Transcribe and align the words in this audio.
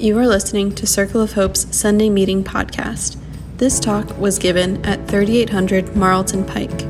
You 0.00 0.16
are 0.20 0.28
listening 0.28 0.76
to 0.76 0.86
Circle 0.86 1.20
of 1.20 1.32
Hope's 1.32 1.76
Sunday 1.76 2.08
Meeting 2.08 2.44
podcast. 2.44 3.16
This 3.56 3.80
talk 3.80 4.16
was 4.16 4.38
given 4.38 4.86
at 4.86 5.08
3800 5.08 5.96
Marlton 5.96 6.44
Pike. 6.44 6.82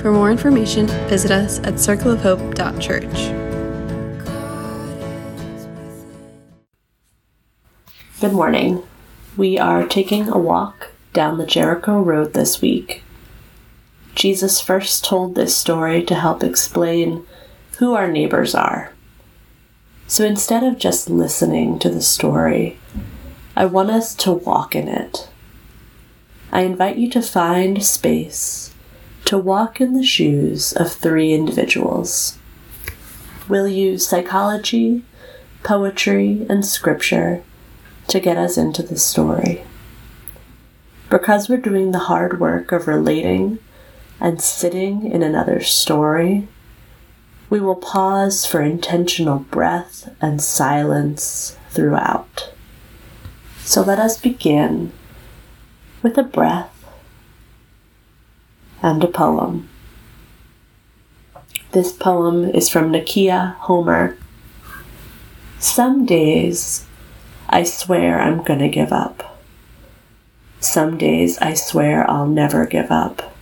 For 0.00 0.10
more 0.10 0.32
information, 0.32 0.88
visit 1.08 1.30
us 1.30 1.60
at 1.60 1.74
circleofhope.church. 1.74 3.14
Good 8.20 8.32
morning. 8.32 8.82
We 9.36 9.58
are 9.58 9.86
taking 9.86 10.28
a 10.28 10.36
walk 10.36 10.90
down 11.12 11.38
the 11.38 11.46
Jericho 11.46 12.00
Road 12.00 12.32
this 12.32 12.60
week. 12.60 13.04
Jesus 14.16 14.60
first 14.60 15.04
told 15.04 15.36
this 15.36 15.56
story 15.56 16.02
to 16.02 16.16
help 16.16 16.42
explain 16.42 17.24
who 17.78 17.94
our 17.94 18.10
neighbors 18.10 18.56
are. 18.56 18.92
So 20.06 20.24
instead 20.24 20.62
of 20.62 20.78
just 20.78 21.10
listening 21.10 21.78
to 21.80 21.90
the 21.90 22.02
story, 22.02 22.78
I 23.56 23.66
want 23.66 23.90
us 23.90 24.14
to 24.16 24.32
walk 24.32 24.76
in 24.76 24.88
it. 24.88 25.28
I 26.52 26.60
invite 26.60 26.96
you 26.96 27.10
to 27.10 27.22
find 27.22 27.82
space 27.84 28.72
to 29.26 29.36
walk 29.36 29.80
in 29.80 29.94
the 29.94 30.04
shoes 30.04 30.72
of 30.72 30.92
three 30.92 31.32
individuals. 31.32 32.38
We'll 33.48 33.66
use 33.66 34.06
psychology, 34.06 35.02
poetry, 35.64 36.46
and 36.48 36.64
scripture 36.64 37.42
to 38.06 38.20
get 38.20 38.36
us 38.36 38.56
into 38.56 38.84
the 38.84 38.98
story. 38.98 39.64
Because 41.10 41.48
we're 41.48 41.56
doing 41.56 41.90
the 41.90 41.98
hard 41.98 42.38
work 42.38 42.70
of 42.70 42.86
relating 42.86 43.58
and 44.20 44.40
sitting 44.40 45.10
in 45.10 45.24
another's 45.24 45.68
story, 45.68 46.46
we 47.48 47.60
will 47.60 47.76
pause 47.76 48.44
for 48.44 48.60
intentional 48.60 49.38
breath 49.38 50.14
and 50.20 50.42
silence 50.42 51.56
throughout. 51.70 52.50
So 53.60 53.82
let 53.82 53.98
us 53.98 54.20
begin 54.20 54.92
with 56.02 56.18
a 56.18 56.22
breath 56.22 56.72
and 58.82 59.02
a 59.02 59.08
poem. 59.08 59.68
This 61.72 61.92
poem 61.92 62.44
is 62.44 62.68
from 62.68 62.92
Nakeia 62.92 63.54
Homer. 63.56 64.16
Some 65.58 66.06
days 66.06 66.86
I 67.48 67.64
swear 67.64 68.20
I'm 68.20 68.42
gonna 68.42 68.68
give 68.68 68.92
up. 68.92 69.40
Some 70.60 70.96
days 70.96 71.38
I 71.38 71.54
swear 71.54 72.08
I'll 72.10 72.26
never 72.26 72.66
give 72.66 72.90
up. 72.90 73.34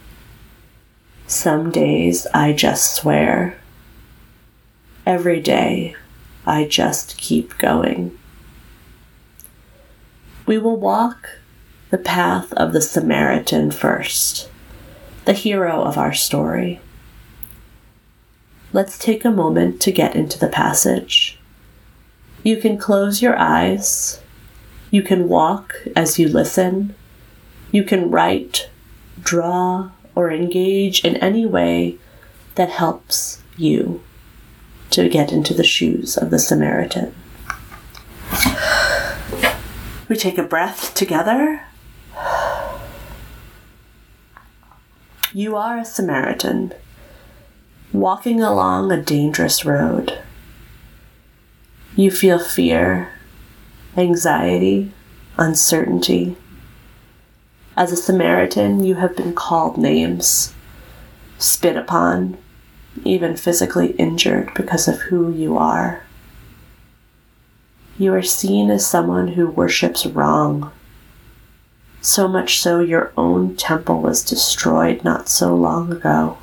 Some 1.27 1.71
days 1.71 2.27
I 2.35 2.53
just 2.53 2.95
swear 2.95 3.57
Every 5.07 5.39
day, 5.39 5.97
I 6.47 6.65
just 6.65 7.19
keep 7.19 7.59
going. 7.59 8.19
We 10.47 10.57
will 10.57 10.79
walk 10.79 11.41
the 11.91 11.99
path 11.99 12.51
of 12.55 12.73
the 12.73 12.81
Samaritan 12.81 13.71
first, 13.71 14.49
the 15.27 15.35
hero 15.35 15.83
of 15.83 15.99
our 15.99 16.15
story. 16.15 16.81
Let's 18.73 18.97
take 18.97 19.27
a 19.27 19.31
moment 19.31 19.83
to 19.83 19.93
get 19.93 20.17
into 20.17 20.39
the 20.39 20.49
passage. 20.49 21.39
You 22.43 22.57
can 22.57 22.79
close 22.79 23.21
your 23.21 23.37
eyes. 23.39 24.23
You 24.91 25.03
can 25.03 25.29
walk 25.29 25.77
as 25.95 26.19
you 26.19 26.29
listen. 26.29 26.95
You 27.71 27.85
can 27.85 28.11
write, 28.11 28.71
draw, 29.23 29.91
or 30.15 30.31
engage 30.31 31.05
in 31.05 31.17
any 31.19 31.45
way 31.45 31.99
that 32.55 32.71
helps 32.71 33.43
you 33.59 34.03
to 34.91 35.09
get 35.09 35.33
into 35.33 35.55
the 35.55 35.65
shoes 35.65 36.17
of 36.17 36.31
the 36.31 36.39
Samaritan. 36.39 37.15
We 40.09 40.17
take 40.17 40.39
a 40.39 40.43
breath 40.43 40.95
together. 40.95 41.63
You 45.33 45.57
are 45.57 45.79
a 45.79 45.85
Samaritan 45.85 46.73
walking 47.93 48.43
along 48.43 48.93
a 48.93 49.01
dangerous 49.01 49.65
road. 49.65 50.19
You 51.97 52.11
feel 52.11 52.39
fear, 52.39 53.11
anxiety, 53.97 54.93
uncertainty. 55.39 56.37
As 57.77 57.93
a 57.93 57.97
Samaritan, 57.97 58.85
you 58.85 58.97
have 58.97 59.17
been 59.17 59.33
called 59.33 59.79
names, 59.79 60.53
spit 61.39 61.77
upon, 61.77 62.37
even 63.03 63.37
physically 63.37 63.93
injured 63.93 64.53
because 64.55 64.87
of 64.87 65.01
who 65.03 65.33
you 65.33 65.57
are. 65.57 66.03
You 67.99 68.13
are 68.15 68.23
seen 68.23 68.71
as 68.71 68.87
someone 68.87 69.29
who 69.29 69.47
worships 69.47 70.05
wrong. 70.07 70.73
So 72.01 72.29
much 72.29 72.61
so, 72.61 72.81
your 72.81 73.13
own 73.17 73.57
temple 73.57 74.01
was 74.01 74.25
destroyed 74.25 75.05
not 75.05 75.29
so 75.29 75.55
long 75.55 75.93
ago. 75.93 76.39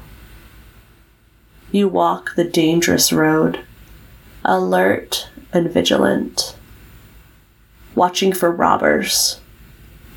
You 1.71 1.87
walk 1.87 2.35
the 2.35 2.43
dangerous 2.43 3.13
road, 3.13 3.59
alert 4.43 5.29
and 5.53 5.69
vigilant, 5.69 6.55
watching 7.95 8.33
for 8.33 8.51
robbers. 8.51 9.39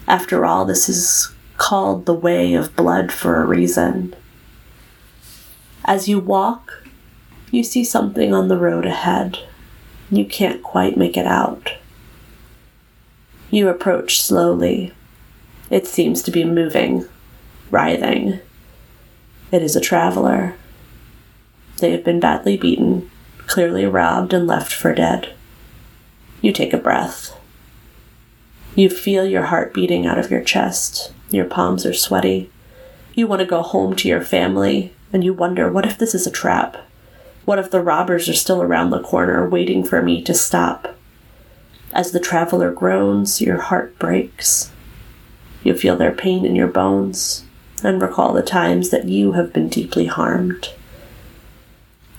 After 0.08 0.44
all, 0.44 0.64
this 0.64 0.88
is 0.88 1.32
called 1.56 2.06
the 2.06 2.14
way 2.14 2.54
of 2.54 2.76
blood 2.76 3.12
for 3.12 3.40
a 3.40 3.46
reason. 3.46 4.14
As 5.86 6.08
you 6.08 6.18
walk, 6.18 6.82
you 7.50 7.62
see 7.62 7.84
something 7.84 8.32
on 8.32 8.48
the 8.48 8.56
road 8.56 8.86
ahead. 8.86 9.38
You 10.10 10.24
can't 10.24 10.62
quite 10.62 10.96
make 10.96 11.16
it 11.16 11.26
out. 11.26 11.74
You 13.50 13.68
approach 13.68 14.20
slowly. 14.20 14.92
It 15.70 15.86
seems 15.86 16.22
to 16.22 16.30
be 16.30 16.44
moving, 16.44 17.06
writhing. 17.70 18.40
It 19.52 19.62
is 19.62 19.76
a 19.76 19.80
traveler. 19.80 20.56
They 21.78 21.92
have 21.92 22.02
been 22.02 22.18
badly 22.18 22.56
beaten, 22.56 23.10
clearly 23.46 23.84
robbed, 23.84 24.32
and 24.32 24.46
left 24.46 24.72
for 24.72 24.94
dead. 24.94 25.34
You 26.40 26.52
take 26.52 26.72
a 26.72 26.78
breath. 26.78 27.38
You 28.74 28.88
feel 28.88 29.26
your 29.26 29.44
heart 29.44 29.74
beating 29.74 30.06
out 30.06 30.18
of 30.18 30.30
your 30.30 30.42
chest. 30.42 31.12
Your 31.30 31.44
palms 31.44 31.84
are 31.84 31.94
sweaty. 31.94 32.50
You 33.14 33.26
want 33.26 33.40
to 33.40 33.46
go 33.46 33.62
home 33.62 33.94
to 33.96 34.08
your 34.08 34.22
family, 34.22 34.92
and 35.14 35.22
you 35.22 35.32
wonder 35.32 35.70
what 35.70 35.86
if 35.86 35.97
this 35.97 36.12
is 36.12 36.26
a 36.26 36.30
trap? 36.30 36.76
What 37.44 37.60
if 37.60 37.70
the 37.70 37.80
robbers 37.80 38.28
are 38.28 38.34
still 38.34 38.60
around 38.60 38.91
the 38.91 39.00
corner 39.00 39.48
waiting 39.48 39.84
for 39.84 40.02
me 40.02 40.20
to 40.22 40.34
stop? 40.34 40.97
As 41.92 42.10
the 42.10 42.19
traveler 42.19 42.72
groans, 42.72 43.41
your 43.41 43.60
heart 43.60 43.97
breaks. 44.00 44.72
You 45.62 45.76
feel 45.76 45.97
their 45.97 46.10
pain 46.10 46.44
in 46.44 46.56
your 46.56 46.66
bones 46.66 47.44
and 47.84 48.02
recall 48.02 48.32
the 48.32 48.42
times 48.42 48.91
that 48.91 49.06
you 49.06 49.32
have 49.32 49.52
been 49.52 49.69
deeply 49.69 50.06
harmed. 50.06 50.70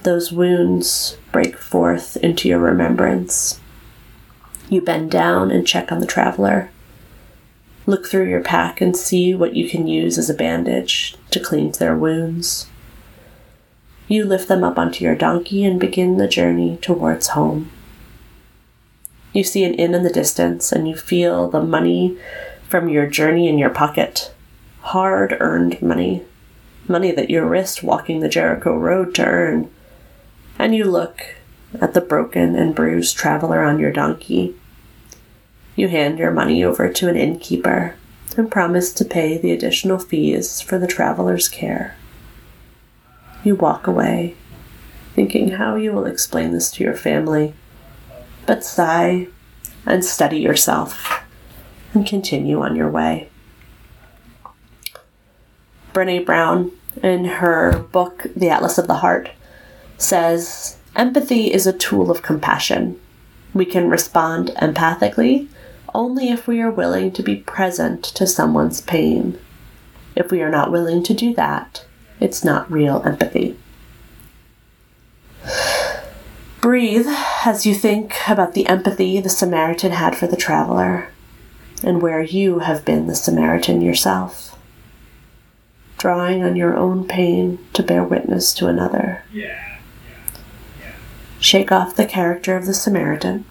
Those 0.04 0.32
wounds 0.32 1.18
break 1.34 1.58
forth 1.58 2.16
into 2.18 2.48
your 2.48 2.60
remembrance. 2.60 3.60
You 4.70 4.80
bend 4.80 5.12
down 5.12 5.52
and 5.52 5.68
check 5.68 5.92
on 5.92 6.00
the 6.00 6.08
traveler. 6.08 6.70
Look 7.86 8.08
through 8.08 8.30
your 8.30 8.42
pack 8.42 8.80
and 8.80 8.96
see 8.96 9.36
what 9.36 9.54
you 9.54 9.68
can 9.68 9.86
use 9.86 10.18
as 10.18 10.30
a 10.30 10.34
bandage 10.34 11.18
to 11.32 11.42
cleanse 11.42 11.78
their 11.78 11.98
wounds. 11.98 12.68
You 14.08 14.24
lift 14.24 14.48
them 14.48 14.64
up 14.64 14.78
onto 14.78 15.04
your 15.04 15.16
donkey 15.16 15.64
and 15.64 15.80
begin 15.80 16.18
the 16.18 16.28
journey 16.28 16.78
towards 16.80 17.30
home. 17.30 17.72
You 19.34 19.44
see 19.44 19.64
an 19.64 19.74
inn 19.74 19.96
in 19.96 20.04
the 20.04 20.12
distance 20.12 20.72
and 20.72 20.88
you 20.88 20.96
feel 20.96 21.50
the 21.50 21.64
money 21.64 22.18
from 22.70 22.88
your 22.88 23.08
journey 23.08 23.50
in 23.50 23.58
your 23.58 23.72
pocket. 23.72 24.32
Hard 24.82 25.36
earned 25.40 25.82
money. 25.82 26.24
Money 26.88 27.12
that 27.12 27.32
you 27.32 27.42
risked 27.42 27.82
walking 27.82 28.20
the 28.20 28.30
Jericho 28.30 28.78
Road 28.78 29.16
to 29.16 29.26
earn. 29.26 29.72
And 30.60 30.76
you 30.76 30.84
look 30.84 31.24
at 31.82 31.96
the 31.96 32.02
broken 32.02 32.56
and 32.56 32.76
bruised 32.76 33.18
traveler 33.18 33.64
on 33.64 33.80
your 33.80 33.92
donkey. 33.92 34.56
You 35.76 35.88
hand 35.88 36.20
your 36.20 36.32
money 36.32 36.64
over 36.64 36.90
to 36.90 37.10
an 37.10 37.18
innkeeper 37.18 37.96
and 38.38 38.52
promise 38.52 38.94
to 38.94 39.04
pay 39.04 39.40
the 39.40 39.52
additional 39.52 39.98
fees 39.98 40.62
for 40.62 40.78
the 40.78 40.88
traveler's 40.88 41.50
care 41.50 41.96
you 43.46 43.56
walk 43.56 43.88
away, 43.88 44.36
thinking 45.14 45.52
how 45.52 45.76
you 45.76 45.94
will 45.94 46.06
explain 46.06 46.52
this 46.52 46.72
to 46.72 46.84
your 46.84 46.96
family. 46.96 47.54
But 48.46 48.64
sigh 48.64 49.28
and 49.86 50.04
steady 50.04 50.40
yourself 50.40 51.22
and 51.94 52.06
continue 52.06 52.62
on 52.62 52.76
your 52.76 52.90
way. 52.90 53.30
Brene 55.94 56.26
Brown, 56.26 56.72
in 57.02 57.26
her 57.26 57.80
book, 57.80 58.28
The 58.36 58.50
Atlas 58.50 58.78
of 58.78 58.88
the 58.88 58.96
Heart, 58.96 59.30
says 59.98 60.78
empathy 60.96 61.54
is 61.54 61.66
a 61.66 61.74
tool 61.74 62.12
of 62.12 62.22
compassion. 62.22 63.00
We 63.54 63.66
can 63.66 63.90
respond 63.90 64.50
empathically 64.62 65.48
only 65.94 66.30
if 66.30 66.46
we 66.46 66.60
are 66.62 66.70
willing 66.70 67.14
to 67.14 67.24
be 67.24 67.38
present 67.38 68.04
to 68.04 68.28
someone's 68.28 68.82
pain. 68.82 69.40
If 70.16 70.32
we 70.32 70.42
are 70.42 70.50
not 70.50 70.72
willing 70.72 71.02
to 71.04 71.14
do 71.14 71.34
that, 71.36 71.85
it's 72.20 72.44
not 72.44 72.72
real 72.72 73.02
empathy. 73.06 73.58
Breathe 76.62 77.08
as 77.46 77.66
you 77.66 77.76
think 77.76 78.16
about 78.28 78.54
the 78.54 78.66
empathy 78.68 79.20
the 79.20 79.30
Samaritan 79.30 79.92
had 79.92 80.16
for 80.16 80.26
the 80.28 80.36
traveler 80.36 81.10
and 81.84 82.02
where 82.02 82.22
you 82.24 82.60
have 82.60 82.84
been 82.84 83.06
the 83.06 83.16
Samaritan 83.16 83.82
yourself, 83.82 84.58
drawing 86.00 86.44
on 86.44 86.56
your 86.56 86.76
own 86.76 87.08
pain 87.08 87.60
to 87.74 87.84
bear 87.84 88.04
witness 88.04 88.54
to 88.56 88.68
another. 88.68 89.24
Shake 91.40 91.72
off 91.72 91.96
the 91.96 92.06
character 92.08 92.56
of 92.58 92.66
the 92.66 92.74
Samaritan 92.74 93.46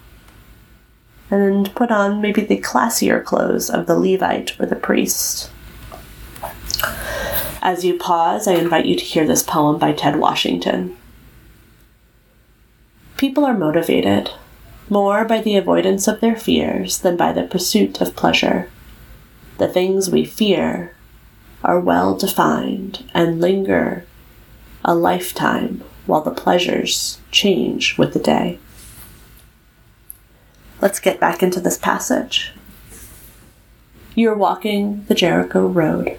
and 1.30 1.72
put 1.76 1.92
on 1.92 2.20
maybe 2.20 2.40
the 2.42 2.60
classier 2.60 3.22
clothes 3.22 3.70
of 3.70 3.86
the 3.86 3.96
Levite 3.96 4.58
or 4.58 4.66
the 4.66 4.74
priest. 4.74 5.50
As 7.64 7.82
you 7.82 7.98
pause, 7.98 8.46
I 8.46 8.56
invite 8.56 8.84
you 8.84 8.94
to 8.94 9.02
hear 9.02 9.26
this 9.26 9.42
poem 9.42 9.78
by 9.78 9.92
Ted 9.92 10.16
Washington. 10.16 10.94
People 13.16 13.42
are 13.46 13.56
motivated 13.56 14.30
more 14.90 15.24
by 15.24 15.40
the 15.40 15.56
avoidance 15.56 16.06
of 16.06 16.20
their 16.20 16.36
fears 16.36 16.98
than 16.98 17.16
by 17.16 17.32
the 17.32 17.44
pursuit 17.44 18.02
of 18.02 18.14
pleasure. 18.14 18.68
The 19.56 19.66
things 19.66 20.10
we 20.10 20.26
fear 20.26 20.94
are 21.64 21.80
well 21.80 22.14
defined 22.14 23.08
and 23.14 23.40
linger 23.40 24.04
a 24.84 24.94
lifetime 24.94 25.82
while 26.04 26.20
the 26.20 26.32
pleasures 26.32 27.18
change 27.30 27.96
with 27.96 28.12
the 28.12 28.18
day. 28.18 28.58
Let's 30.82 31.00
get 31.00 31.18
back 31.18 31.42
into 31.42 31.60
this 31.60 31.78
passage. 31.78 32.52
You're 34.14 34.36
walking 34.36 35.06
the 35.08 35.14
Jericho 35.14 35.66
Road. 35.66 36.18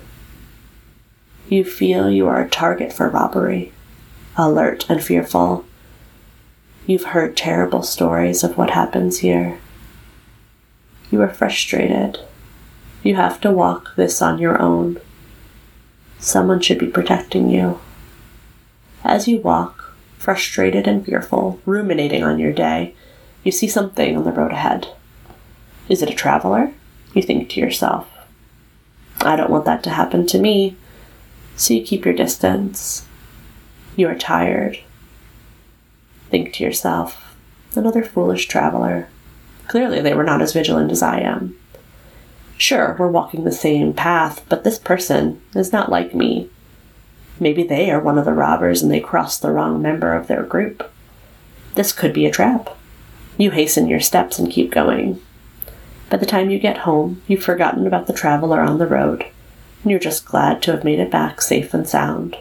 You 1.50 1.64
feel 1.64 2.10
you 2.10 2.28
are 2.28 2.42
a 2.42 2.50
target 2.50 2.92
for 2.92 3.10
robbery, 3.10 3.72
alert 4.38 4.90
and 4.90 5.04
fearful 5.04 5.66
You've 6.88 7.06
heard 7.06 7.36
terrible 7.36 7.82
stories 7.82 8.44
of 8.44 8.58
what 8.60 8.70
happens 8.70 9.20
here. 9.20 9.58
You 11.10 11.20
are 11.24 11.34
frustrated. 11.34 12.20
You 13.02 13.16
have 13.16 13.42
to 13.42 13.52
walk 13.52 13.96
this 13.96 14.22
on 14.22 14.38
your 14.38 14.62
own. 14.62 15.00
Someone 16.20 16.62
should 16.62 16.78
be 16.78 16.88
protecting 16.88 17.50
you. 17.50 17.80
As 19.04 19.28
you 19.28 19.40
walk, 19.40 19.96
frustrated 20.20 20.88
and 20.88 21.04
fearful, 21.04 21.60
ruminating 21.66 22.24
on 22.24 22.38
your 22.38 22.54
day, 22.54 22.94
you 23.44 23.52
see 23.52 23.68
something 23.68 24.16
on 24.16 24.24
the 24.24 24.32
road 24.32 24.52
ahead. 24.52 24.88
Is 25.90 26.04
it 26.04 26.10
a 26.10 26.16
traveler? 26.16 26.72
You 27.16 27.24
think 27.24 27.50
to 27.50 27.60
yourself. 27.60 28.08
I 29.22 29.36
don't 29.36 29.50
want 29.50 29.66
that 29.66 29.82
to 29.84 29.90
happen 29.90 30.28
to 30.28 30.38
me. 30.38 30.78
So 31.56 31.74
you 31.74 31.84
keep 31.84 32.06
your 32.06 32.14
distance. 32.14 33.06
You 33.96 34.08
are 34.10 34.16
tired 34.16 34.80
think 36.36 36.54
to 36.54 36.64
yourself, 36.66 37.34
another 37.76 38.04
foolish 38.04 38.48
traveler. 38.48 39.08
Clearly, 39.70 40.02
they 40.02 40.14
were 40.14 40.24
not 40.24 40.42
as 40.42 40.52
vigilant 40.52 40.92
as 40.92 41.02
I 41.02 41.20
am. 41.20 41.58
Sure, 42.58 42.96
we're 43.00 43.08
walking 43.08 43.46
the 43.46 43.54
same 43.54 43.94
path, 43.94 44.44
but 44.50 44.66
this 44.66 44.78
person 44.78 45.42
is 45.56 45.72
not 45.72 45.90
like 45.90 46.14
me. 46.14 46.50
Maybe 47.40 47.64
they 47.64 47.90
are 47.90 48.02
one 48.02 48.18
of 48.18 48.26
the 48.26 48.34
robbers 48.34 48.82
and 48.82 48.92
they 48.92 49.00
crossed 49.00 49.42
the 49.42 49.52
wrong 49.52 49.82
member 49.82 50.14
of 50.14 50.28
their 50.28 50.44
group. 50.44 50.92
This 51.76 51.94
could 51.94 52.12
be 52.12 52.26
a 52.26 52.32
trap. 52.32 52.70
You 53.38 53.52
hasten 53.52 53.88
your 53.88 54.02
steps 54.02 54.38
and 54.38 54.52
keep 54.52 54.72
going. 54.72 55.22
By 56.10 56.18
the 56.18 56.26
time 56.26 56.50
you 56.50 56.60
get 56.60 56.80
home, 56.80 57.22
you've 57.28 57.44
forgotten 57.44 57.88
about 57.88 58.08
the 58.08 58.14
traveler 58.14 58.60
on 58.60 58.78
the 58.78 58.88
road, 58.88 59.26
you're 59.92 60.00
just 60.00 60.26
glad 60.26 60.62
to 60.64 60.72
have 60.72 60.84
made 60.84 61.00
it 61.00 61.12
back 61.12 61.42
safe 61.42 61.74
and 61.74 61.88
sound. 61.88 62.38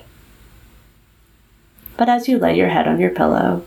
But 1.96 2.08
as 2.08 2.28
you 2.28 2.38
lay 2.38 2.56
your 2.56 2.68
head 2.68 2.88
on 2.88 3.00
your 3.00 3.10
pillow, 3.10 3.64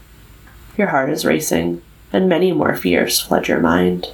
your 0.77 0.87
heart 0.87 1.09
is 1.09 1.25
racing, 1.25 1.81
and 2.11 2.27
many 2.27 2.51
more 2.51 2.75
fears 2.75 3.19
flood 3.19 3.47
your 3.47 3.59
mind. 3.59 4.07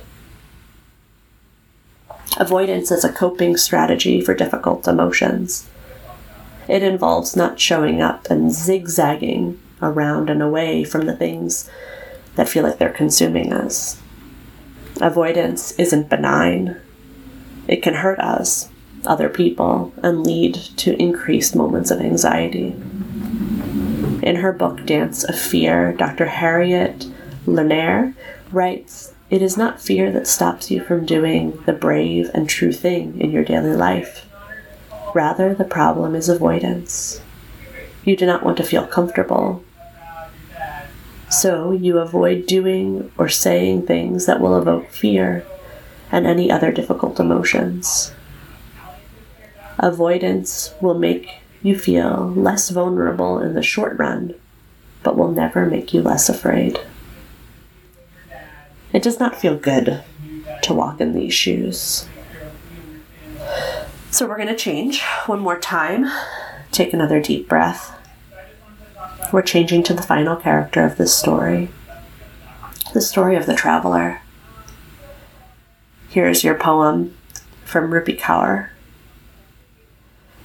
Avoidance 2.38 2.92
is 2.92 3.04
a 3.04 3.12
coping 3.12 3.58
strategy 3.58 4.20
for 4.20 4.34
difficult 4.34 4.88
emotions. 4.88 5.70
It 6.68 6.82
involves 6.82 7.36
not 7.36 7.60
showing 7.60 8.02
up 8.02 8.30
and 8.30 8.52
zigzagging 8.52 9.60
around 9.82 10.30
and 10.30 10.42
away 10.42 10.84
from 10.84 11.06
the 11.06 11.16
things 11.16 11.70
that 12.36 12.50
feel 12.50 12.64
like 12.64 12.80
they're 12.80 12.92
consuming 12.92 13.54
us. 13.54 14.02
Avoidance 15.02 15.74
isn't 15.74 16.10
benign. 16.10 16.80
It 17.68 17.84
can 17.84 17.96
hurt 17.96 18.20
us, 18.20 18.70
other 19.08 19.30
people, 19.30 19.94
and 20.02 20.26
lead 20.26 20.56
to 20.56 21.00
increased 21.02 21.56
moments 21.56 21.92
of 21.92 22.00
anxiety. 22.00 22.76
In 24.22 24.38
her 24.38 24.54
book 24.54 24.86
Dance 24.86 25.24
of 25.24 25.38
Fear, 25.38 25.94
Dr. 25.94 26.28
Harriet 26.28 27.08
Lerner 27.46 28.14
writes 28.52 29.14
It 29.30 29.42
is 29.42 29.58
not 29.58 29.82
fear 29.82 30.12
that 30.12 30.28
stops 30.28 30.72
you 30.72 30.82
from 30.82 31.06
doing 31.06 31.62
the 31.66 31.74
brave 31.74 32.30
and 32.34 32.48
true 32.48 32.72
thing 32.72 33.20
in 33.20 33.32
your 33.32 33.44
daily 33.44 33.76
life. 33.76 34.26
Rather, 35.14 35.54
the 35.54 35.66
problem 35.66 36.16
is 36.16 36.30
avoidance. 36.30 37.22
You 38.06 38.16
do 38.16 38.26
not 38.26 38.44
want 38.44 38.58
to 38.58 38.64
feel 38.64 38.88
comfortable. 38.88 39.64
So 41.30 41.72
you 41.72 41.98
avoid 41.98 42.46
doing 42.46 43.12
or 43.18 43.28
saying 43.28 43.88
things 43.88 44.26
that 44.26 44.40
will 44.40 44.58
evoke 44.58 44.90
fear 44.90 45.46
and 46.12 46.28
any 46.28 46.52
other 46.52 46.72
difficult 46.72 47.20
emotions. 47.20 48.14
Avoidance 49.84 50.74
will 50.80 50.94
make 50.94 51.42
you 51.62 51.78
feel 51.78 52.32
less 52.38 52.70
vulnerable 52.70 53.40
in 53.40 53.54
the 53.54 53.62
short 53.62 54.00
run, 54.00 54.34
but 55.04 55.18
will 55.18 55.34
never 55.34 55.66
make 55.66 55.94
you 55.94 56.02
less 56.02 56.30
afraid. 56.30 56.80
It 58.94 59.04
does 59.04 59.20
not 59.20 59.36
feel 59.36 59.58
good 59.58 60.02
to 60.62 60.74
walk 60.74 61.02
in 61.02 61.14
these 61.14 61.34
shoes. 61.34 62.08
So 64.10 64.26
we're 64.26 64.38
going 64.38 64.48
to 64.48 64.56
change 64.56 65.02
one 65.26 65.42
more 65.42 65.60
time. 65.60 66.10
Take 66.72 66.94
another 66.94 67.22
deep 67.22 67.50
breath. 67.50 67.94
We're 69.34 69.42
changing 69.42 69.84
to 69.84 69.94
the 69.94 70.02
final 70.02 70.38
character 70.38 70.86
of 70.86 70.96
this 70.96 71.14
story 71.14 71.70
the 72.94 73.02
story 73.02 73.36
of 73.36 73.48
the 73.48 73.56
traveler. 73.56 74.22
Here's 76.10 76.44
your 76.44 76.56
poem 76.56 77.18
from 77.66 77.92
Rupi 77.92 78.18
Kaur 78.18 78.70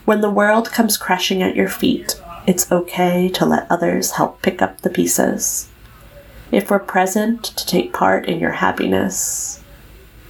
when 0.08 0.22
the 0.22 0.30
world 0.30 0.72
comes 0.72 0.96
crashing 0.96 1.42
at 1.42 1.54
your 1.54 1.68
feet, 1.68 2.18
it's 2.46 2.72
okay 2.72 3.28
to 3.28 3.44
let 3.44 3.70
others 3.70 4.12
help 4.12 4.40
pick 4.40 4.62
up 4.62 4.80
the 4.80 4.88
pieces. 4.88 5.68
If 6.50 6.70
we're 6.70 6.78
present 6.78 7.44
to 7.44 7.66
take 7.66 7.92
part 7.92 8.26
in 8.26 8.40
your 8.40 8.52
happiness, 8.52 9.62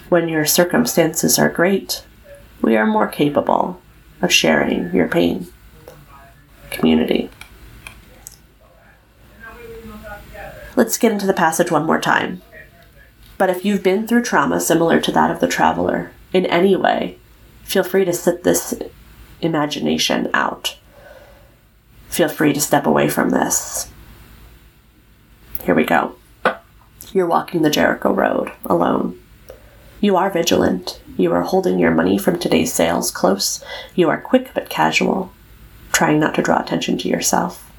when 0.08 0.28
your 0.28 0.44
circumstances 0.44 1.38
are 1.38 1.49
great, 1.49 2.04
we 2.61 2.76
are 2.76 2.88
more 2.88 3.06
capable 3.06 3.80
of 4.20 4.32
sharing 4.32 4.92
your 4.92 5.06
pain. 5.06 5.47
Community. 6.73 7.30
Let's 10.75 10.99
get 10.99 11.12
into 11.12 11.26
the 11.26 11.32
passage 11.32 11.70
one 11.70 11.87
more 11.87 12.00
time. 12.00 12.42
But 13.37 13.49
if 13.49 13.64
you've 13.64 13.85
been 13.85 14.08
through 14.08 14.25
trauma 14.25 14.58
similar 14.58 15.00
to 15.00 15.12
that 15.12 15.30
of 15.30 15.38
the 15.38 15.47
traveler 15.47 16.11
in 16.32 16.47
any 16.47 16.75
way, 16.75 17.16
feel 17.62 17.85
free 17.85 18.04
to 18.04 18.12
sit 18.12 18.42
this 18.42 18.75
imagination 19.40 20.30
out. 20.35 20.76
Feel 22.09 22.28
free 22.28 22.52
to 22.52 22.61
step 22.61 22.87
away 22.87 23.09
from 23.09 23.30
this. 23.30 23.90
Here 25.62 25.75
we 25.75 25.85
go. 25.85 26.16
You're 27.12 27.26
walking 27.26 27.62
the 27.62 27.71
Jericho 27.71 28.12
Road 28.12 28.52
alone. 28.64 29.18
You 30.00 30.16
are 30.16 30.30
vigilant. 30.30 31.00
You 31.16 31.33
are 31.33 31.42
holding 31.42 31.78
your 31.78 31.90
money 31.90 32.18
from 32.18 32.38
today's 32.38 32.73
sales 32.73 33.11
close. 33.11 33.64
You 33.95 34.09
are 34.09 34.21
quick 34.21 34.50
but 34.54 34.71
casual, 34.71 35.33
trying 35.92 36.21
not 36.21 36.35
to 36.37 36.42
draw 36.42 36.61
attention 36.61 36.97
to 36.99 37.09
yourself. 37.09 37.71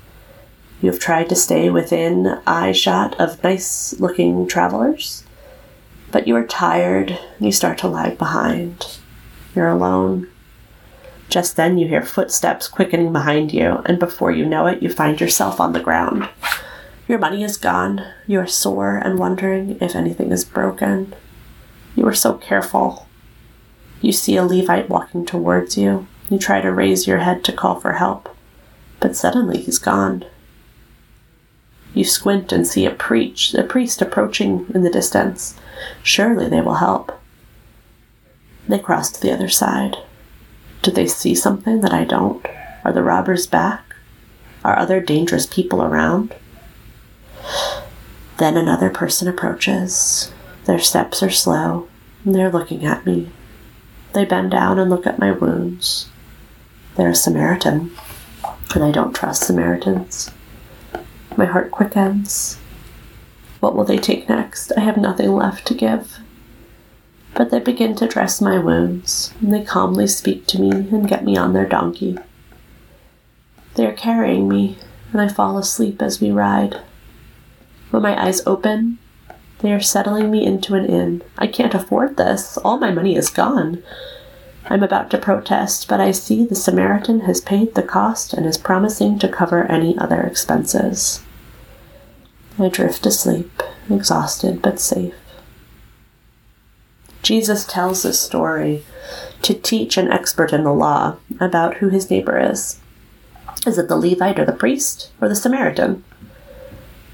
You 0.82 0.92
have 0.92 1.00
tried 1.00 1.30
to 1.30 1.36
stay 1.36 1.70
within 1.70 2.40
eye 2.48 2.72
shot 2.72 3.20
of 3.20 3.44
nice 3.44 4.00
looking 4.00 4.48
travelers, 4.48 5.24
but 6.12 6.28
you 6.28 6.36
are 6.36 6.46
tired 6.46 7.12
and 7.12 7.46
you 7.46 7.52
start 7.52 7.78
to 7.80 7.88
lag 7.88 8.18
behind. 8.18 9.00
You're 9.56 9.70
alone. 9.70 10.28
Just 11.30 11.56
then 11.56 11.78
you 11.78 11.88
hear 11.88 12.02
footsteps 12.02 12.68
quickening 12.68 13.14
behind 13.14 13.54
you, 13.54 13.84
and 13.86 14.00
before 14.00 14.32
you 14.32 14.46
know 14.46 14.66
it, 14.66 14.82
you 14.82 14.90
find 14.90 15.22
yourself 15.22 15.60
on 15.60 15.74
the 15.74 15.80
ground. 15.80 16.28
Your 17.08 17.20
money 17.20 17.44
is 17.44 17.56
gone. 17.56 18.04
You 18.28 18.40
are 18.40 18.48
sore 18.48 18.98
and 18.98 19.20
wondering 19.20 19.78
if 19.80 19.96
anything 19.96 20.32
is 20.32 20.44
broken. 20.44 21.14
You 21.96 22.08
are 22.08 22.16
so 22.16 22.34
careful. 22.34 23.08
You 24.02 24.12
see 24.12 24.38
a 24.38 24.44
Levite 24.44 24.90
walking 24.90 25.26
towards 25.26 25.78
you. 25.78 26.08
You 26.30 26.40
try 26.40 26.62
to 26.62 26.72
raise 26.72 27.08
your 27.08 27.20
head 27.20 27.44
to 27.46 27.54
call 27.54 27.80
for 27.80 27.94
help, 27.94 28.36
but 29.00 29.16
suddenly 29.16 29.60
he's 29.60 29.80
gone. 29.80 30.26
You 31.94 32.04
squint 32.04 32.52
and 32.52 32.66
see 32.66 32.86
a 32.86 32.92
preach, 32.92 33.54
a 33.54 33.64
priest 33.64 34.02
approaching 34.02 34.66
in 34.74 34.84
the 34.84 34.90
distance. 34.90 35.56
Surely 36.04 36.48
they 36.48 36.62
will 36.62 36.76
help. 36.76 37.20
They 38.68 38.80
cross 38.80 39.12
to 39.12 39.22
the 39.22 39.32
other 39.32 39.50
side. 39.50 39.98
Do 40.82 40.92
they 40.92 41.08
see 41.08 41.36
something 41.36 41.82
that 41.82 41.94
I 41.94 42.04
don't? 42.06 42.46
Are 42.84 42.94
the 42.94 43.04
robbers 43.04 43.46
back? 43.48 43.96
Are 44.64 44.78
other 44.78 45.02
dangerous 45.02 45.46
people 45.46 45.82
around? 45.84 46.36
Then 48.38 48.56
another 48.56 48.90
person 48.90 49.28
approaches. 49.28 50.32
Their 50.66 50.80
steps 50.80 51.22
are 51.22 51.30
slow, 51.30 51.90
and 52.24 52.34
they're 52.34 52.52
looking 52.52 52.86
at 52.86 53.06
me. 53.06 53.30
They 54.14 54.26
bend 54.26 54.52
down 54.52 54.80
and 54.80 54.90
look 54.90 55.06
at 55.06 55.20
my 55.20 55.32
wounds. 55.32 56.10
They're 56.96 57.10
a 57.10 57.16
Samaritan, 57.16 57.92
and 58.74 58.84
I 58.84 58.92
don't 58.92 59.14
trust 59.14 59.44
Samaritans. 59.44 60.32
My 61.36 61.46
heart 61.46 61.72
quickens. 61.72 62.58
What 63.60 63.76
will 63.76 63.84
they 63.86 63.98
take 63.98 64.30
next? 64.30 64.72
I 64.78 64.82
have 64.82 64.98
nothing 64.98 65.34
left 65.34 65.68
to 65.68 65.74
give. 65.74 66.20
But 67.40 67.52
they 67.52 67.60
begin 67.60 67.96
to 67.96 68.06
dress 68.06 68.42
my 68.42 68.58
wounds, 68.60 69.34
and 69.40 69.54
they 69.54 69.64
calmly 69.64 70.08
speak 70.08 70.46
to 70.48 70.60
me 70.60 70.72
and 70.72 71.08
get 71.08 71.24
me 71.24 71.38
on 71.38 71.54
their 71.54 71.66
donkey. 71.66 72.18
They 73.76 73.86
are 73.86 73.94
carrying 73.94 74.50
me, 74.50 74.78
and 75.14 75.22
I 75.22 75.30
fall 75.30 75.58
asleep 75.58 76.02
as 76.02 76.20
we 76.20 76.32
ride. 76.32 76.82
When 77.92 78.04
my 78.04 78.22
eyes 78.22 78.46
open, 78.46 78.98
they 79.60 79.72
are 79.72 79.80
settling 79.80 80.30
me 80.30 80.46
into 80.46 80.76
an 80.76 80.86
inn. 80.86 81.22
I 81.38 81.48
can't 81.48 81.74
afford 81.74 82.18
this. 82.18 82.58
All 82.58 82.78
my 82.78 82.92
money 82.92 83.16
is 83.16 83.30
gone. 83.30 83.84
I'm 84.66 84.84
about 84.84 85.10
to 85.12 85.18
protest, 85.18 85.88
but 85.88 86.02
I 86.02 86.12
see 86.12 86.44
the 86.44 86.56
Samaritan 86.56 87.22
has 87.22 87.40
paid 87.40 87.74
the 87.74 87.84
cost 87.84 88.34
and 88.34 88.46
is 88.46 88.58
promising 88.58 89.18
to 89.20 89.30
cover 89.30 89.64
any 89.64 89.98
other 89.98 90.20
expenses. 90.24 91.22
I 92.60 92.68
drift 92.68 93.06
asleep, 93.06 93.64
exhausted 93.90 94.62
but 94.62 94.82
safe. 94.82 95.16
Jesus 97.22 97.66
tells 97.66 98.04
this 98.04 98.20
story 98.20 98.84
to 99.42 99.54
teach 99.54 99.98
an 99.98 100.12
expert 100.12 100.54
in 100.54 100.64
the 100.64 100.74
law 100.74 101.18
about 101.40 101.76
who 101.76 101.90
his 101.90 102.10
neighbor 102.10 102.40
is. 102.40 102.80
Is 103.66 103.78
it 103.78 103.88
the 103.88 103.98
Levite 103.98 104.40
or 104.40 104.46
the 104.46 104.54
priest 104.54 105.12
or 105.20 105.28
the 105.28 105.36
Samaritan? 105.36 106.04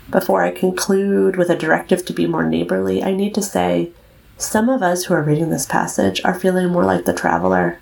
Before 0.10 0.44
I 0.44 0.52
conclude 0.52 1.36
with 1.36 1.50
a 1.50 1.58
directive 1.58 2.06
to 2.06 2.14
be 2.14 2.28
more 2.28 2.48
neighborly, 2.48 3.04
I 3.04 3.14
need 3.14 3.34
to 3.36 3.42
say 3.42 3.92
some 4.38 4.70
of 4.70 4.84
us 4.84 5.06
who 5.06 5.14
are 5.14 5.24
reading 5.24 5.50
this 5.50 5.66
passage 5.66 6.22
are 6.24 6.40
feeling 6.40 6.68
more 6.68 6.84
like 6.84 7.06
the 7.06 7.14
traveler, 7.14 7.80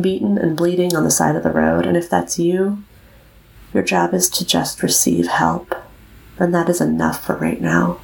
beaten 0.00 0.38
and 0.38 0.56
bleeding 0.56 0.96
on 0.96 1.04
the 1.04 1.10
side 1.10 1.36
of 1.36 1.42
the 1.42 1.50
road, 1.50 1.86
and 1.86 1.96
if 1.96 2.10
that's 2.10 2.38
you, 2.38 2.82
your 3.72 3.82
job 3.82 4.12
is 4.12 4.28
to 4.30 4.46
just 4.46 4.82
receive 4.82 5.28
help, 5.28 5.74
and 6.38 6.54
that 6.54 6.68
is 6.68 6.80
enough 6.80 7.24
for 7.24 7.36
right 7.36 7.60
now. 7.60 8.00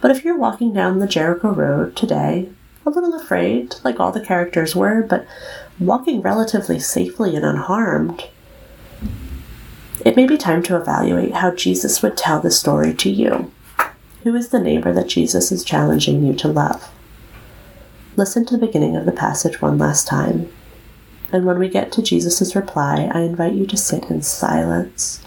But 0.00 0.10
if 0.12 0.24
you're 0.24 0.38
walking 0.38 0.72
down 0.72 0.98
the 0.98 1.08
Jericho 1.08 1.52
Road 1.52 1.96
today, 1.96 2.48
a 2.86 2.90
little 2.90 3.14
afraid, 3.14 3.74
like 3.84 3.98
all 3.98 4.12
the 4.12 4.24
characters 4.24 4.76
were, 4.76 5.02
but 5.02 5.26
walking 5.80 6.20
relatively 6.20 6.78
safely 6.78 7.34
and 7.34 7.44
unharmed, 7.44 8.28
it 10.04 10.16
may 10.16 10.26
be 10.26 10.36
time 10.36 10.62
to 10.64 10.76
evaluate 10.76 11.34
how 11.34 11.54
Jesus 11.54 12.02
would 12.02 12.16
tell 12.16 12.40
the 12.40 12.50
story 12.50 12.94
to 12.94 13.10
you. 13.10 13.52
Who 14.22 14.34
is 14.34 14.50
the 14.50 14.60
neighbor 14.60 14.92
that 14.92 15.08
Jesus 15.08 15.50
is 15.50 15.64
challenging 15.64 16.24
you 16.24 16.32
to 16.34 16.48
love? 16.48 16.90
Listen 18.16 18.44
to 18.46 18.56
the 18.56 18.66
beginning 18.66 18.96
of 18.96 19.04
the 19.04 19.12
passage 19.12 19.60
one 19.60 19.78
last 19.78 20.06
time. 20.06 20.50
And 21.32 21.44
when 21.44 21.58
we 21.58 21.68
get 21.68 21.92
to 21.92 22.02
Jesus' 22.02 22.56
reply, 22.56 23.10
I 23.12 23.20
invite 23.20 23.52
you 23.52 23.66
to 23.66 23.76
sit 23.76 24.04
in 24.04 24.22
silence, 24.22 25.24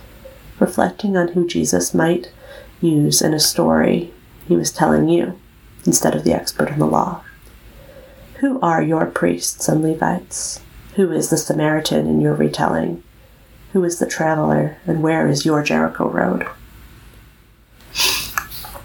reflecting 0.60 1.16
on 1.16 1.30
who 1.30 1.46
Jesus 1.46 1.94
might 1.94 2.32
use 2.82 3.22
in 3.22 3.34
a 3.34 3.40
story 3.40 4.11
he 4.52 4.58
was 4.58 4.70
telling 4.70 5.08
you 5.08 5.40
instead 5.86 6.14
of 6.14 6.26
the 6.26 6.34
expert 6.34 6.68
in 6.68 6.78
the 6.78 6.86
law. 6.86 7.24
Who 8.42 8.60
are 8.60 8.84
your 8.84 9.06
priests 9.06 9.70
and 9.70 9.82
Levites? 9.82 10.60
Who 10.96 11.10
is 11.10 11.30
the 11.30 11.38
Samaritan 11.38 12.06
in 12.06 12.20
your 12.20 12.34
retelling? 12.34 13.02
Who 13.72 13.86
is 13.86 14.00
the 14.00 14.06
traveler, 14.06 14.76
and 14.86 15.02
where 15.02 15.26
is 15.30 15.46
your 15.46 15.64
Jericho 15.64 16.10
road? 16.10 16.46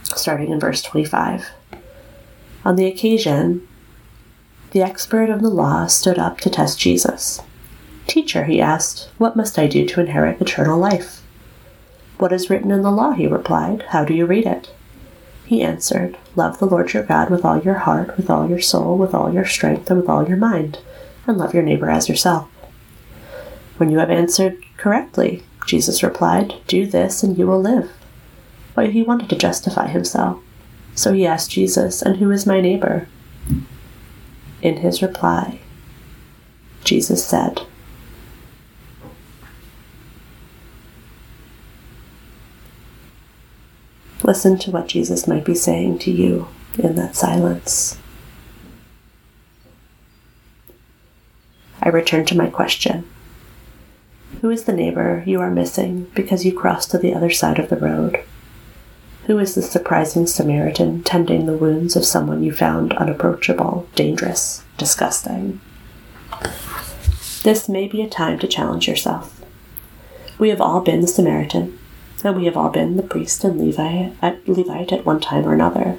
Starting 0.04 0.52
in 0.52 0.61
verse 0.61 0.82
25. 0.82 1.49
On 2.64 2.76
the 2.76 2.87
occasion, 2.87 3.66
the 4.70 4.82
expert 4.82 5.30
of 5.30 5.42
the 5.42 5.50
law 5.50 5.87
stood 5.87 6.16
up 6.16 6.38
to 6.42 6.50
test 6.50 6.78
Jesus. 6.78 7.42
Teacher, 8.06 8.44
he 8.44 8.61
asked, 8.61 9.11
what 9.18 9.35
must 9.35 9.58
I 9.58 9.66
do 9.66 9.85
to 9.85 10.00
inherit 10.00 10.40
eternal 10.40 10.78
life? 10.78 11.23
What 12.18 12.32
is 12.32 12.50
written 12.50 12.70
in 12.70 12.82
the 12.82 12.92
law? 12.92 13.11
He 13.11 13.26
replied. 13.26 13.82
How 13.88 14.04
do 14.04 14.14
you 14.14 14.26
read 14.26 14.46
it? 14.46 14.70
He 15.46 15.62
answered, 15.62 16.18
Love 16.34 16.58
the 16.58 16.66
Lord 16.66 16.92
your 16.92 17.04
God 17.04 17.30
with 17.30 17.44
all 17.44 17.62
your 17.62 17.74
heart, 17.74 18.16
with 18.16 18.28
all 18.28 18.48
your 18.48 18.60
soul, 18.60 18.98
with 18.98 19.14
all 19.14 19.32
your 19.32 19.44
strength, 19.44 19.88
and 19.88 20.00
with 20.00 20.08
all 20.08 20.28
your 20.28 20.36
mind, 20.36 20.80
and 21.26 21.38
love 21.38 21.54
your 21.54 21.62
neighbor 21.62 21.88
as 21.88 22.08
yourself. 22.08 22.48
When 23.76 23.90
you 23.90 23.98
have 23.98 24.10
answered 24.10 24.62
correctly, 24.76 25.44
Jesus 25.64 26.02
replied, 26.02 26.54
Do 26.66 26.84
this 26.86 27.22
and 27.22 27.38
you 27.38 27.46
will 27.46 27.60
live. 27.60 27.92
But 28.74 28.90
he 28.90 29.02
wanted 29.02 29.28
to 29.30 29.36
justify 29.36 29.86
himself. 29.86 30.42
So 30.96 31.12
he 31.12 31.24
asked 31.24 31.50
Jesus, 31.52 32.02
And 32.02 32.16
who 32.16 32.30
is 32.32 32.46
my 32.46 32.60
neighbor? 32.60 33.06
In 34.62 34.78
his 34.78 35.00
reply, 35.00 35.60
Jesus 36.82 37.24
said, 37.24 37.62
Listen 44.26 44.59
to 44.59 44.73
what 44.73 44.88
Jesus 44.88 45.28
might 45.28 45.45
be 45.45 45.54
saying 45.54 46.00
to 46.00 46.11
you 46.11 46.49
in 46.76 46.97
that 46.97 47.14
silence. 47.14 47.97
I 51.80 51.90
return 51.90 52.26
to 52.26 52.37
my 52.37 52.50
question 52.50 53.09
who 54.40 54.50
is 54.50 54.64
the 54.64 54.73
neighbor 54.73 55.23
you 55.26 55.40
are 55.40 55.50
missing 55.50 56.11
because 56.16 56.45
you 56.45 56.52
crossed 56.52 56.90
to 56.90 56.99
the 56.99 57.14
other 57.14 57.30
side 57.30 57.61
of 57.61 57.68
the 57.68 57.76
road? 57.76 58.21
Who 59.26 59.38
is 59.38 59.54
the 59.54 59.62
surprising 59.62 60.26
Samaritan 60.26 61.04
tending 61.04 61.47
the 61.47 61.56
wounds 61.56 61.95
of 61.95 62.04
someone 62.04 62.42
you 62.42 62.52
found 62.52 62.95
unapproachable, 62.95 63.88
dangerous, 63.95 64.64
disgusting? 64.76 65.61
This 67.45 67.68
may 67.68 67.87
be 67.87 68.02
a 68.02 68.11
time 68.11 68.40
to 68.40 68.49
challenge 68.49 68.88
yourself. 68.88 69.40
We 70.37 70.49
have 70.49 70.61
all 70.61 70.80
been 70.80 71.00
the 71.00 71.06
Samaritan, 71.06 71.78
and 72.25 72.37
we 72.37 72.46
have 72.46 72.56
all 72.56 72.70
been 72.70 72.96
the 72.96 73.02
priest 73.02 73.44
and 73.44 73.61
Levite 73.61 74.14
at, 74.23 74.49
Levite 74.49 74.92
at 74.92 75.04
one 75.04 75.20
time 75.20 75.46
or 75.46 75.54
another. 75.54 75.99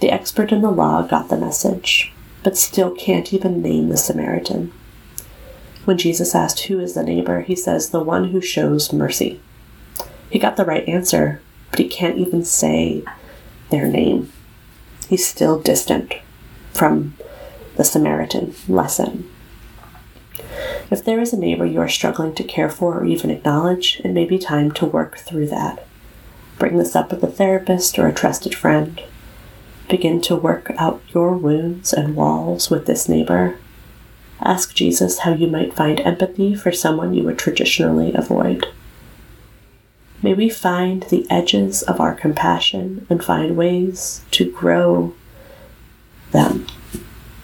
The 0.00 0.10
expert 0.10 0.52
in 0.52 0.62
the 0.62 0.70
law 0.70 1.02
got 1.02 1.28
the 1.28 1.36
message, 1.36 2.12
but 2.42 2.56
still 2.56 2.90
can't 2.94 3.32
even 3.32 3.62
name 3.62 3.88
the 3.88 3.96
Samaritan. 3.96 4.72
When 5.84 5.98
Jesus 5.98 6.34
asked, 6.34 6.60
Who 6.64 6.80
is 6.80 6.94
the 6.94 7.02
neighbor? 7.02 7.40
he 7.42 7.56
says, 7.56 7.90
The 7.90 8.02
one 8.02 8.28
who 8.28 8.40
shows 8.40 8.92
mercy. 8.92 9.40
He 10.30 10.38
got 10.38 10.56
the 10.56 10.64
right 10.64 10.86
answer, 10.88 11.40
but 11.70 11.80
he 11.80 11.88
can't 11.88 12.18
even 12.18 12.44
say 12.44 13.02
their 13.70 13.86
name. 13.86 14.32
He's 15.08 15.26
still 15.26 15.60
distant 15.60 16.14
from 16.72 17.14
the 17.76 17.84
Samaritan 17.84 18.54
lesson. 18.68 19.28
If 20.90 21.04
there 21.04 21.20
is 21.20 21.32
a 21.32 21.38
neighbor 21.38 21.66
you 21.66 21.80
are 21.80 21.88
struggling 21.88 22.34
to 22.36 22.44
care 22.44 22.70
for 22.70 22.98
or 22.98 23.04
even 23.04 23.30
acknowledge, 23.30 24.00
it 24.04 24.10
may 24.10 24.24
be 24.24 24.38
time 24.38 24.70
to 24.72 24.86
work 24.86 25.18
through 25.18 25.48
that. 25.48 25.86
Bring 26.58 26.78
this 26.78 26.96
up 26.96 27.10
with 27.10 27.22
a 27.22 27.28
therapist 27.28 27.98
or 27.98 28.08
a 28.08 28.14
trusted 28.14 28.54
friend. 28.54 29.02
Begin 29.88 30.20
to 30.22 30.36
work 30.36 30.72
out 30.76 31.02
your 31.14 31.36
wounds 31.36 31.92
and 31.92 32.16
walls 32.16 32.70
with 32.70 32.86
this 32.86 33.08
neighbor 33.08 33.58
Ask 34.40 34.74
Jesus 34.74 35.20
how 35.20 35.34
you 35.34 35.48
might 35.48 35.74
find 35.74 36.00
empathy 36.00 36.54
for 36.54 36.70
someone 36.70 37.12
you 37.12 37.24
would 37.24 37.38
traditionally 37.38 38.14
avoid. 38.14 38.66
May 40.22 40.34
we 40.34 40.48
find 40.48 41.02
the 41.04 41.26
edges 41.30 41.82
of 41.82 42.00
our 42.00 42.14
compassion 42.14 43.06
and 43.10 43.24
find 43.24 43.56
ways 43.56 44.22
to 44.32 44.50
grow 44.50 45.14
them 46.30 46.66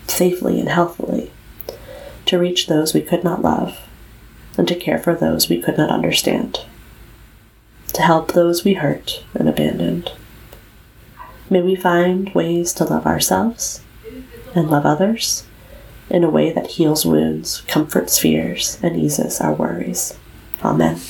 safely 0.06 0.60
and 0.60 0.68
healthily, 0.68 1.32
to 2.26 2.38
reach 2.38 2.66
those 2.66 2.94
we 2.94 3.00
could 3.02 3.24
not 3.24 3.42
love, 3.42 3.78
and 4.56 4.66
to 4.68 4.74
care 4.74 4.98
for 4.98 5.14
those 5.14 5.48
we 5.48 5.60
could 5.60 5.76
not 5.76 5.90
understand, 5.90 6.60
to 7.92 8.02
help 8.02 8.32
those 8.32 8.64
we 8.64 8.74
hurt 8.74 9.24
and 9.34 9.48
abandoned. 9.48 10.12
May 11.50 11.62
we 11.62 11.76
find 11.76 12.34
ways 12.34 12.72
to 12.74 12.84
love 12.84 13.06
ourselves 13.06 13.82
and 14.54 14.70
love 14.70 14.86
others 14.86 15.44
in 16.10 16.24
a 16.24 16.30
way 16.30 16.52
that 16.52 16.72
heals 16.72 17.06
wounds, 17.06 17.62
comforts 17.62 18.18
fears, 18.18 18.78
and 18.82 18.96
eases 18.96 19.40
our 19.40 19.54
worries. 19.54 20.16
Amen. 20.62 21.00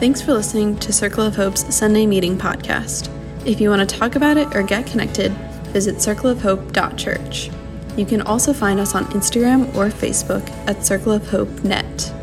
Thanks 0.00 0.22
for 0.22 0.32
listening 0.32 0.76
to 0.78 0.92
Circle 0.92 1.24
of 1.26 1.36
Hope's 1.36 1.74
Sunday 1.74 2.06
Meeting 2.06 2.38
podcast. 2.38 3.10
If 3.46 3.60
you 3.60 3.68
want 3.68 3.88
to 3.88 3.96
talk 3.98 4.16
about 4.16 4.36
it 4.36 4.54
or 4.56 4.62
get 4.62 4.86
connected, 4.86 5.30
visit 5.72 5.96
circleofhope.church. 5.96 7.50
You 7.96 8.06
can 8.06 8.22
also 8.22 8.52
find 8.52 8.80
us 8.80 8.94
on 8.94 9.04
Instagram 9.06 9.74
or 9.74 9.88
Facebook 9.88 10.48
at 10.68 10.84
Circle 10.84 11.12
of 11.12 11.28
Hope 11.28 11.64
Net. 11.64 12.19